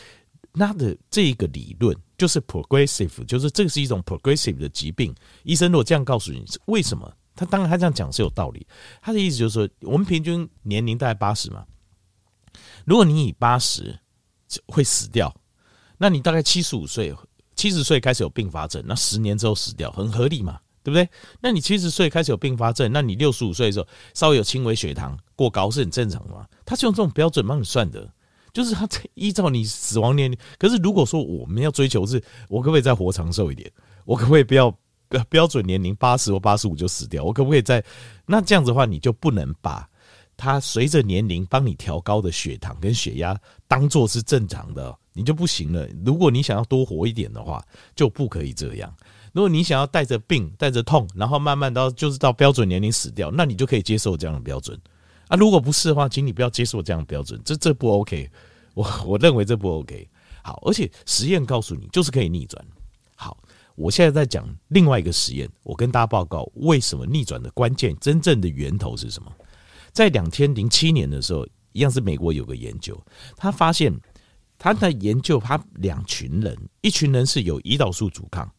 [0.53, 5.15] 那的这个理论就是 progressive，就是这个是一种 progressive 的疾病。
[5.43, 7.11] 医生如果这样告诉你，为什么？
[7.35, 8.67] 他当然他这样讲是有道理。
[9.01, 11.65] 他的意思就是说，我们平均年龄大概八十嘛，
[12.85, 13.99] 如果你以八十
[14.67, 15.35] 会死掉，
[15.99, 17.15] 那你大概七十五岁、
[17.55, 20.59] 七十岁开始有并发症，那十年之后死掉，很合理嘛？
[20.83, 21.07] 对不对？
[21.41, 26.47] 那你七十岁开始有并发症，那你六十五岁的时候稍微有轻微血糖过高是很正常的嘛？
[26.65, 28.11] 他是用这种标准帮你算的，
[28.53, 30.39] 就是他依照你死亡年龄。
[30.59, 33.71] 可是如果说我们要追求是，我可不可以再活长寿一点？
[34.07, 34.75] 我可不可以不要
[35.29, 37.23] 标准年龄八十或八十五就死掉？
[37.23, 37.85] 我可不可以再？
[38.25, 39.87] 那这样子的话，你就不能把
[40.41, 43.39] 它随着年龄帮你调高的血糖跟血压
[43.69, 45.87] 当做是正常的，你就不行了。
[46.03, 47.63] 如果你想要多活一点的话，
[47.95, 48.91] 就不可以这样。
[49.35, 54.81] 如果你想要带着病、带着痛，然后慢慢到就是到标准年龄死掉，那你就可以接受这样的标准
[55.29, 55.37] 啊。
[55.37, 58.31] 如果不是的话，请你不要接受这样的标准，这这不 OK。
[58.73, 60.09] 我我认为这不 OK。
[60.43, 62.65] 好，而且实验告诉你就是可以逆转。
[63.15, 63.37] 好，
[63.75, 69.31] 我现在在讲另外一个实验，我跟大家报告为什么逆转的关键、真正的源头是什么？
[69.93, 73.01] 在两千零七年的时候，一样是美国有个研究，
[73.37, 73.93] 他发现
[74.59, 78.51] 他在研究他两群人，一群人是有胰岛素阻抗。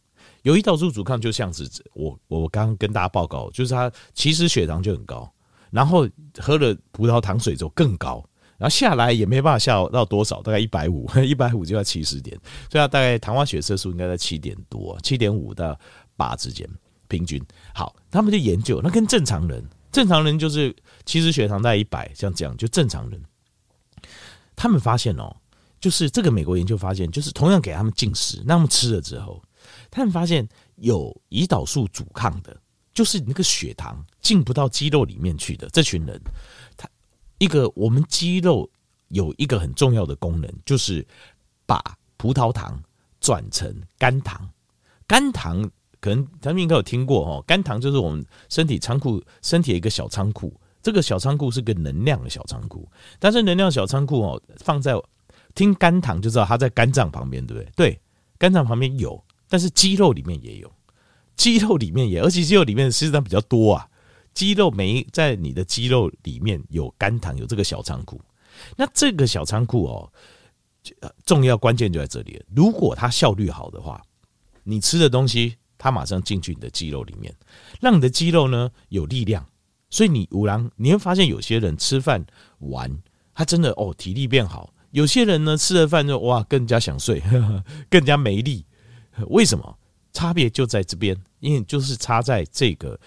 [0.44, 5.32] 有胰岛素阻抗就像是我我刚刚跟大家报告，就是他其实血糖就很高，
[5.70, 6.08] 然后
[6.40, 8.28] 喝了葡萄糖水之后更高，
[8.58, 12.36] 然后下来也没办法下到多少，大概一百五， 一百五就要七十点，
[12.72, 15.80] 所以他大概糖化血色素应该在七点多，七点五到
[16.18, 16.68] 八之间
[17.08, 17.40] 平均。
[17.76, 20.76] 好，他们就研究，那跟正常人，正常人就是
[21.06, 23.22] 其实血糖在一百，像这样就正常人，
[24.56, 25.36] 他们发现哦，
[25.80, 29.42] 就是这个美国研究发现，就是同样给他们进食，那么吃了之后。
[29.92, 32.56] 他们发现有胰岛素阻抗的，
[32.94, 36.20] 就是那个血糖进不到肌肉里面去的这群人，
[36.76, 36.90] 他
[37.38, 38.68] 一个我们肌肉
[39.10, 41.06] 有一个很重要的功能，就是
[41.66, 41.84] 把
[42.18, 42.82] 葡萄糖
[43.20, 44.50] 转成肝糖。
[45.06, 45.70] 肝糖
[46.02, 52.90] 可能咱们应该有听过哦，肝糖就是我们身体仓库身体的一个小仓库，这个小仓库是个能量的小仓库，
[53.20, 54.94] 但是能量小仓库哦，放在
[55.56, 57.72] 听肝糖就知道它在肝脏旁边，对不对？
[57.76, 58.02] 对，
[58.38, 59.24] 肝脏旁边有。
[59.48, 60.74] 但是肌肉里面也有，
[61.36, 63.88] 肌肉里面也，而且肌肉里面实际上比较多啊。
[64.34, 68.20] 肌肉没在你的肌肉里面有肝糖，有这个小仓库。
[68.78, 70.10] 那这个小仓库哦，
[71.26, 72.42] 重要关键就在这里。
[72.56, 74.02] 如果它效率好的话，
[74.64, 77.36] 你吃的东西它马上进去你的肌肉里面，
[77.80, 79.44] 让你的肌肉呢有力量。
[79.90, 82.24] 所以你五郎你会发现有些人吃饭
[82.60, 82.96] 完，
[83.34, 88.64] 他真的哦体力变好；有些人呢吃了饭就哇更加想睡，呵 呵更加没力。
[89.30, 89.76] 为什么
[90.14, 91.18] 差别就在这边？
[91.40, 92.98] 因为就是差在这个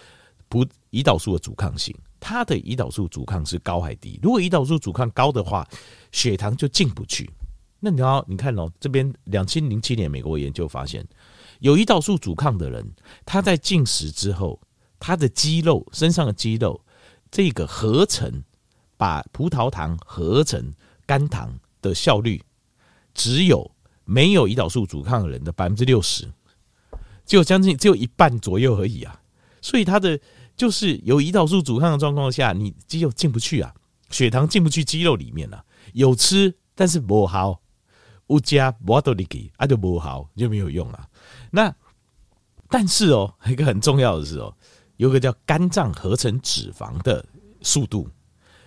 [0.48, 4.18] 不胰岛素的阻抗性，它的胰岛素阻抗是高还低？
[4.20, 5.64] 如果胰岛素阻抗高的话，
[6.10, 7.30] 血糖就进不去。
[7.78, 11.06] 那你要你看哦，这边两千零七年美国研究发现，
[11.64, 12.94] 有胰岛素阻抗的人，
[13.24, 14.60] 他在进食之后，
[15.00, 16.84] 他的肌肉身上的肌肉
[17.30, 18.44] 这个合成
[18.98, 20.74] 把葡萄糖合成
[21.06, 22.42] 肝糖的效率
[23.14, 23.70] 只有。
[24.06, 26.30] 没有胰岛素阻抗的人的百分之六十，
[27.24, 29.18] 只有将近只有一半左右而已啊！
[29.62, 30.20] 所以他的
[30.54, 33.74] 就是有胰岛素阻抗的状况下，你肌肉进不去啊，
[34.10, 35.64] 血糖进不去肌肉里面了、啊。
[35.94, 37.62] 有吃但是不好，
[38.28, 41.08] 物加不多力给，啊就不好就没有用啊。
[41.50, 41.74] 那
[42.68, 44.54] 但是哦， 一个很重要的是哦，
[44.96, 47.24] 有个叫肝脏合成脂肪的
[47.62, 48.08] 速度。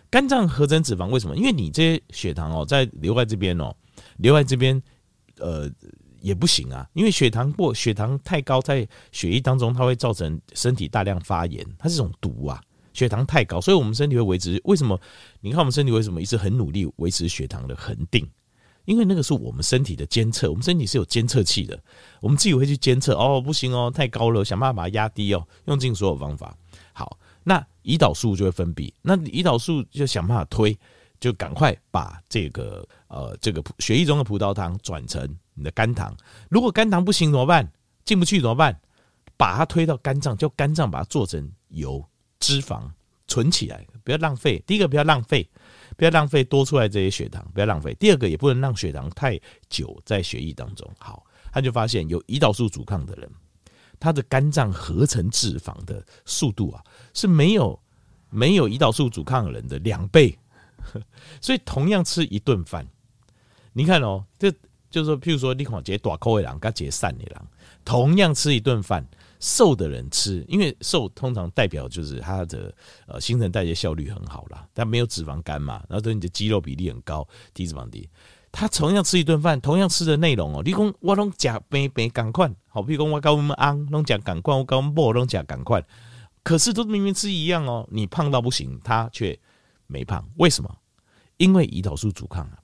[0.09, 1.35] 肝脏合成脂肪为什么？
[1.35, 3.75] 因为你这些血糖哦，在留在这边哦，
[4.17, 4.81] 留在这边。
[5.39, 5.69] 呃，
[6.19, 12.59] 也不行啊，因为血糖过，血糖太高，在血液当中，它会造成身体大量发炎，它是种毒啊。
[12.91, 14.59] 血糖太高，所以我们身体会维持。
[14.63, 14.99] 为什么？
[15.41, 18.27] 你看我们身体为什么一直很努力维持血糖的恒定？
[18.87, 21.77] 因为那个是我们身体的监测，我们身体是有监测器的，
[22.21, 23.13] 我们自己会去监测。
[23.15, 26.57] 哦，不行哦，太高了，想办法把它压低哦，用尽所有方法。
[26.93, 30.77] 好，那胰岛素就会分泌，那胰岛素就想办法推。
[31.19, 36.15] 就赶快把这个呃这个血液中的葡萄糖转成你的肝糖。
[36.47, 37.67] 如果肝糖不行怎么办？
[38.05, 38.79] 进不去怎么办？
[39.35, 42.07] 把它推到肝脏，叫肝脏把它做成油
[42.39, 42.83] 脂肪
[43.25, 44.63] 存起来，不要浪费。
[44.67, 45.49] 第一个不要浪费，
[45.97, 47.93] 不要浪费多出来这些血糖，不要浪费。
[47.95, 49.37] 第二个也不能让血糖太
[49.67, 50.89] 久在血液当中。
[50.97, 53.29] 好，他就发现有胰岛素阻抗的人，
[53.99, 56.81] 他的肝脏合成脂肪的速度啊
[57.13, 57.77] 是没有
[58.29, 60.37] 没有胰岛素阻抗的人的两倍。
[61.41, 62.87] 所以同样吃一顿饭，
[63.73, 64.49] 你看哦，这
[64.89, 67.41] 就是说，譬如说你看这大口的人跟这散的人，
[67.83, 69.05] 同样吃一顿饭，
[69.39, 72.73] 瘦的人吃，因为瘦通常代表就是他的
[73.07, 78.09] 呃新陈代谢效率很好啦，但没有脂肪肝嘛，然后对你的肌肉比例很高，低脂肪低。
[78.51, 85.83] 他同样吃一顿饭，同样吃的内容哦，你讲我拢食平平共款，好比讲我跟我们昂拢食赶快，我跟我们某拢食赶快，
[86.43, 89.37] 可是都明明吃一样哦，你胖到不行，他却
[89.85, 90.75] 没胖，为什么？
[91.35, 92.57] 因为胰岛素阻抗啊，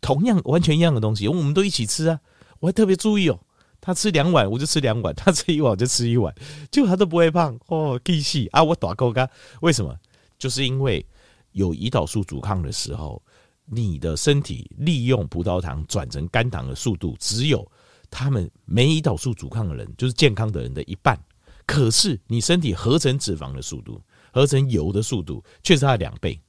[0.00, 2.18] 同样完全一样的东西，我们都一起吃啊，
[2.58, 3.38] 我还特别注意哦。
[3.80, 6.34] 他吃两碗，我就吃两碗； 他吃一碗，我就吃一碗，
[6.70, 8.62] 结果他都不会胖哦，继续啊！
[8.62, 9.28] 我大口干，
[9.60, 9.96] 为什么？
[10.38, 11.04] 就是因为
[11.52, 13.22] 有胰岛素阻抗的时候，
[13.64, 17.68] 你的身体利用葡萄糖转成肝糖的速度，只有
[18.10, 21.18] 他们没胰岛素阻抗的人，就是健康的人的一半。
[21.66, 24.00] 可是你身体合成脂肪的速度、
[24.32, 26.40] 合成油的速度，却是它的两倍，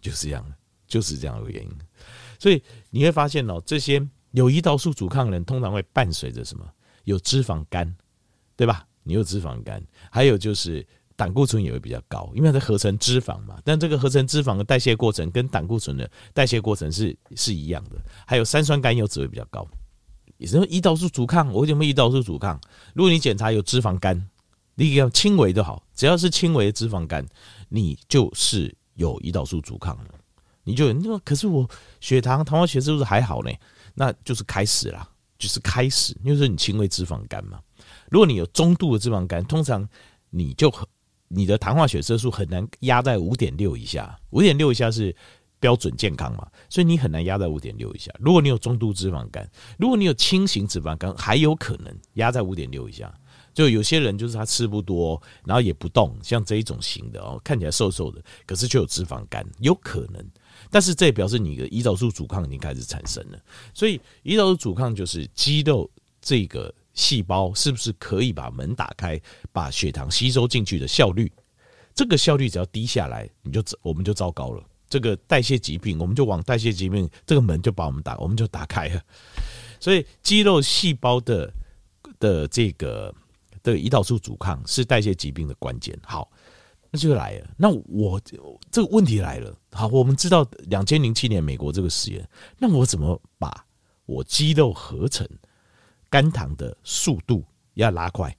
[0.00, 0.52] 就是这样，
[0.86, 1.70] 就是这样的原因。
[2.38, 4.06] 所以你会发现哦，这些
[4.36, 6.64] 有胰岛素阻抗的人，通常会伴随着什么？
[7.04, 7.90] 有脂肪肝，
[8.54, 8.86] 对吧？
[9.02, 13.58] 你有脂肪肝，还有就是胆固醇也会比较高，因为它合成脂肪嘛。
[13.64, 17.96] 但这个合成脂肪的代谢过程跟胆固醇的代谢过程是是一样的。
[18.26, 19.66] 还有三酸甘油酯会比较高。
[20.36, 22.60] 也是胰岛素阻抗，我为什么胰岛素阻抗？
[22.92, 24.28] 如果你检查有脂肪肝，
[24.74, 27.24] 你要轻微的好，只要是轻微的脂肪肝，
[27.70, 30.10] 你就是有胰岛素阻抗了。
[30.64, 31.66] 你就你说，可是我
[32.00, 33.50] 血糖、糖化血是不是还好呢？
[33.96, 35.10] 那就是开始了。
[35.38, 37.60] 就是开始，因为是你轻微脂肪肝嘛。
[38.10, 39.86] 如果你有中度的脂肪肝，通常
[40.30, 40.72] 你就
[41.28, 45.14] 你的糖化血色素很难压在五点六以下，五点六以下是
[45.60, 48.10] 标准健康嘛，所以你很难压在五点六以下。
[48.18, 49.46] 如果你有中度脂肪肝，
[49.78, 53.12] 如果你有轻型脂肪肝，还有可能压在五点六以下。
[53.52, 60.26] 就有些人就是他吃不多，然后也不动，像这一种型的哦，看起来瘦瘦的，可是却有脂肪肝，有可能。
[60.70, 63.38] 但是这也表示你的胰岛素阻抗已经开始产生了，
[63.72, 65.90] 所以胰岛素阻抗就是肌肉
[66.20, 69.20] 这个细胞是不是可以把门打开，
[69.52, 71.30] 把血糖吸收进去的效率，
[71.94, 74.62] 这个效率只要低下来，你就我们就糟糕了。
[74.88, 79.02] 这个代谢疾病，我们就往代谢疾病这个门就把我们打，我们就打开了。
[79.78, 81.52] 所以肌肉细胞的
[82.18, 83.14] 的这个
[83.62, 85.98] 的胰岛素阻抗是代谢疾病的关键。
[86.02, 86.30] 好。
[86.96, 88.20] 就来了，那我
[88.70, 89.54] 这个问题来了。
[89.72, 92.28] 好，我们知道两千零七年美国这个实验，
[92.58, 93.64] 那我怎么把
[94.06, 95.28] 我肌肉合成
[96.08, 97.44] 肝糖的速度
[97.74, 98.34] 要拉快？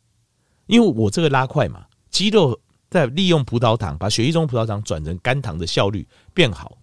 [0.65, 6.77] 因为我这个拉快嘛，肌肉在利用葡萄糖把血液中葡萄糖转成肝糖的效率变好，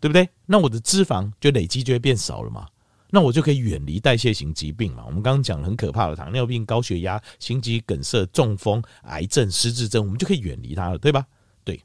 [0.00, 0.28] 对不对？
[0.44, 2.68] 那我的脂肪就累积就会变少了嘛。
[3.10, 5.04] 那我就可以远离代谢型疾病嘛？
[5.06, 11.26] 我们刚刚讲很可怕的糖尿病、高血压、心肌梗塞、中风、癌症、失智症，我们就可以远离它了，对吧？
[11.64, 11.80] 对。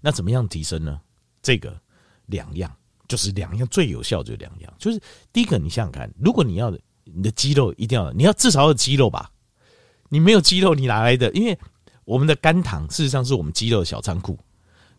[0.00, 1.00] 那怎么样提升呢？
[1.42, 1.80] 这个
[2.26, 2.74] 两样，
[3.08, 4.74] 就是两样最有效，就两样。
[4.78, 5.00] 就是
[5.32, 9.30] 第一个，你想想看，如果你要你的肌肉一定要，你要至少要肌肉吧？
[10.08, 11.30] 你没有肌肉，你哪来的？
[11.32, 11.58] 因为
[12.04, 14.38] 我们的肝糖事实上是我们肌肉的小仓库。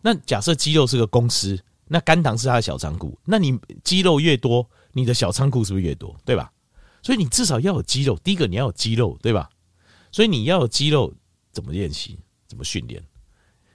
[0.02, 4.68] 那假设肌肉是个公司，那肝糖是它的小仓库，那你肌肉越多。
[4.92, 6.50] 你的小仓库是不是越多，对吧？
[7.02, 8.18] 所以你至少要有肌肉。
[8.24, 9.50] 第一个你要有肌肉，对吧？
[10.10, 11.12] 所以你要有肌肉，
[11.52, 12.18] 怎么练习？
[12.48, 13.02] 怎么训练？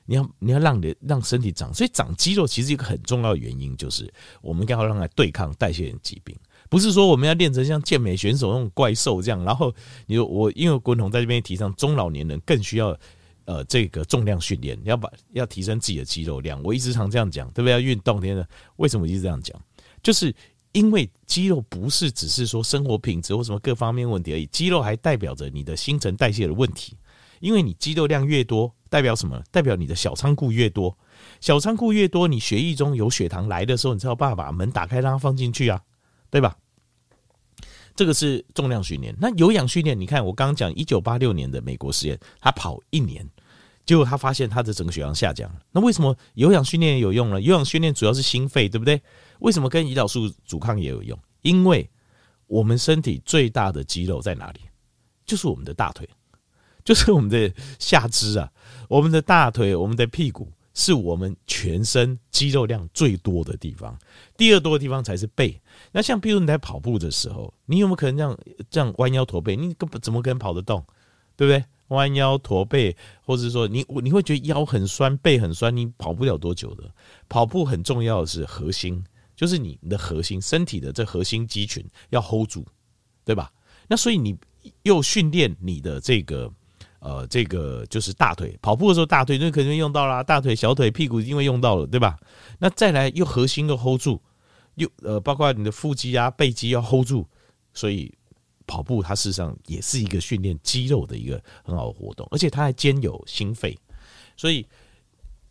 [0.05, 1.71] 你要你要让你让身体长。
[1.71, 6.35] 所以长肌肉其实一个很重要的原因就是，我们应该要让它对抗代谢性疾病。
[6.69, 9.43] 不是说我们要练成像健美选手那种怪兽这样。
[9.43, 9.71] 然后
[10.07, 12.97] 你说我因为滚筒在这边提倡，中老年人更需要
[13.45, 16.61] 呃这个重量训练，要把要提升自己的肌肉量。
[16.63, 17.71] 我一直常这样讲，对不对？
[17.71, 19.59] 要运动，天的为什么我一直这样讲？
[20.01, 20.33] 就是。
[20.73, 26.95] 因为肌肉不是只是说生活品质或什么各方面问题而已，肌肉还代表着你的新陈代谢的问题。
[27.41, 29.43] 因为你肌肉量越多，代表什么？
[29.51, 30.97] 代表你的小仓库越多。
[31.41, 35.81] 小仓库越多，你血液中有血糖来的时候，你才有办法把门打开，让它放进去啊，
[36.29, 36.55] 对吧？
[37.95, 39.15] 这个是重量训练。
[39.19, 43.27] 那有氧训练，你看我刚刚讲一九八六年的美国实验，他跑一年，
[43.85, 45.51] 结果他发现他的整个血糖下降。
[45.71, 47.41] 那为什么有氧训练有用呢？
[47.41, 49.01] 有氧训练主要是心肺，对不对？
[49.39, 51.17] 为什么跟胰岛素阻抗也有用？
[51.41, 51.89] 因为
[52.47, 54.61] 我们身体最大的肌肉在哪里？
[55.25, 56.07] 就是我们的大腿，
[56.83, 58.51] 就是我们的下肢啊。
[58.89, 63.97] 我们的大腿、我们的屁股是我们全身肌肉量最多的地方。
[64.37, 65.59] 第二多的地方才是背。
[65.91, 69.55] 那像比如你在跑步的时候，你有没有可能这样这样弯腰驼背？
[69.55, 70.85] 你根本怎么可能跑得动？
[71.35, 71.63] 对不对？
[71.87, 72.95] 弯腰驼背，
[73.25, 76.89] 或者说你你会觉得腰很酸、背很酸，你跑不了多久的。
[77.27, 79.03] 跑步很重要的是核心。
[79.33, 82.63] 就是你的核心身体的这核心肌群要 hold 住，
[83.25, 83.51] 对吧？
[83.87, 84.37] 那所以你
[84.83, 86.51] 又训练你的这个
[87.01, 92.17] 呃这个就是大腿，跑步的时候大腿那肯定用到啦，大腿、小腿、屁股因为用到了，对吧？
[92.59, 94.21] 那再来又核心又 hold 住，
[94.75, 97.27] 又呃包括你的腹肌啊、背肌要 hold 住，
[97.73, 98.15] 所以
[98.67, 103.77] 跑步它事实上也是一个训练肌肉的一个很好的活动，而且它还兼有心肺，
[104.37, 104.65] 所以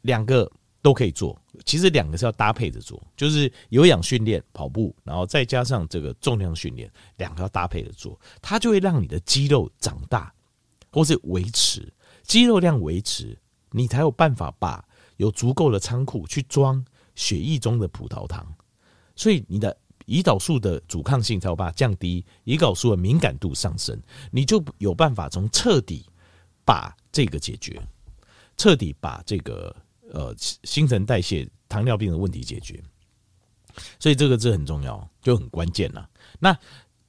[0.03, 1.37] 两个都可以做。
[1.67, 10.33] 其实两个是要搭配着做，就是有氧训练跑步，然后再加上这个重量训练，两个要搭配着做，它就会让你的肌肉长大，
[10.91, 13.39] 或是维持肌肉量维持，
[13.71, 14.85] 你才有办法把
[15.17, 16.85] 有足够的仓库去装
[17.15, 18.55] 血液中的葡萄糖，
[19.15, 19.77] 所以你的。
[20.07, 23.97] 胰岛素的阻抗性才有办法降低，胰岛素的敏感度上升，
[24.33, 26.05] 你就有办法从彻底
[26.65, 27.81] 把这个解决，
[28.57, 29.77] 彻底把这个
[30.11, 30.35] 呃
[30.65, 32.83] 新陈代谢糖尿病的问题解决。
[34.01, 36.11] 所以这个字很重要，就很关键了。
[36.41, 36.59] 那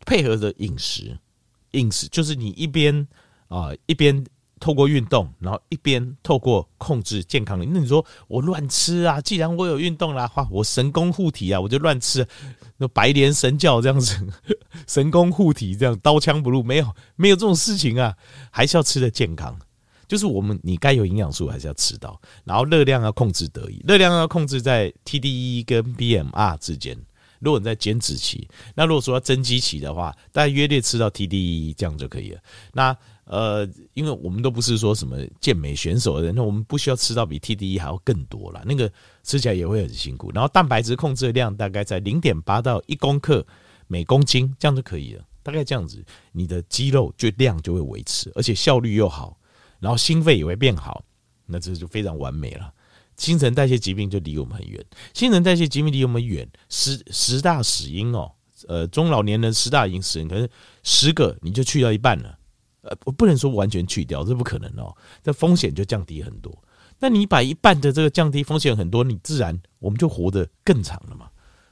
[0.05, 1.17] 配合着饮食，
[1.71, 3.07] 饮食就是你一边
[3.51, 4.25] 啊、一边。
[4.63, 9.19] 透过运动，然后一边透过控制健康，那你说我乱吃啊？
[9.19, 12.23] 既然我有运动啦，哇，我神功护体啊，我就乱吃，
[12.77, 14.15] 那白莲神教这样子，
[14.85, 18.15] 神功护体这样刀枪不入，没有没有这种事情啊，
[18.51, 19.57] 还是要吃的健康，
[20.07, 26.95] 就是我们你该有营养素还是要吃到，然后热量要控制得宜，热量要控制在 TDE 跟 BMR 之间。
[27.41, 32.39] 如果你在减脂期，那如果说要增肌期的话，大概约略吃到 TDE 这样就可以了。
[32.71, 38.91] 那呃，因为我们都不是说什么健美选手的人，那我们不需要吃到比 TDE 还要更多了，那个
[39.23, 40.31] 吃起来也会很辛苦。
[40.33, 43.45] 然后蛋白质控制的量大概在零点八到一公克
[43.87, 45.23] 每公斤，这样就可以了。
[45.43, 49.35] 大概这样子，你的肌肉就量就会维持，而且效率又好，
[49.79, 51.03] 然后心肺也会变好，
[51.45, 52.71] 那这就非常完美了。
[53.21, 58.31] 新陈代谢疾病就离我们很远，新陈代谢疾病离我们远，十十大死因哦，
[58.67, 60.49] 呃，中老年人十大因死因，可能
[60.81, 62.39] 十个你就去掉一半了。
[62.81, 64.91] 呃，我不能说完全去掉，这不可能哦。
[65.21, 66.51] 这风险就降低很多。
[66.97, 71.29] 那你把一半的这个降低风险很多，你自然我们就活得更长了嘛，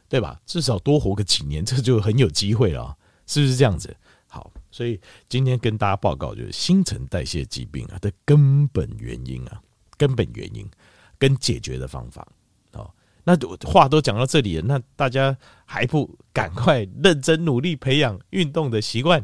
[0.07, 0.39] 对吧？
[0.45, 2.95] 至少多活个几年， 这就很有机会了，
[3.25, 3.97] 是不是这样子？
[4.27, 9.59] 好，所以今天跟大家报告就是新陈代谢疾病啊的根本原因啊，
[9.97, 10.69] 根本原因
[11.19, 12.27] 跟解决的方法。
[12.71, 12.89] 哦
[13.25, 13.37] 那
[13.69, 19.23] 话都讲到这里了，那大家还不赶快认真努力培养运动的习惯？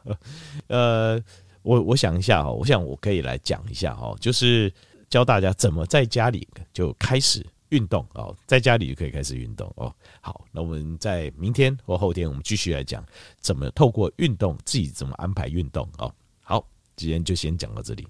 [0.68, 1.22] 呃，
[1.60, 4.72] 我我想一下哈，我想我可以来讲一下哈，就是
[5.10, 9.94] 教大家怎么在家里就开始运动哦，在家里就可以开始运动哦。
[10.22, 13.04] 好，那我们在明天或后天，我们继续来讲
[13.40, 16.10] 怎么透过运动自己怎么安排运动哦。
[16.40, 16.66] 好，
[16.96, 18.08] 今天就先讲到这里。